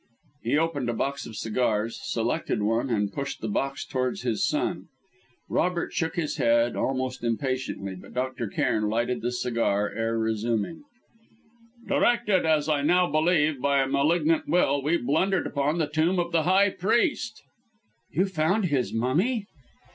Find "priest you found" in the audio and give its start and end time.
16.71-18.65